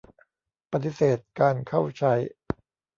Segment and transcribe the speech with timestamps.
[0.71, 2.13] ปฏิเสธการเข้าใช้.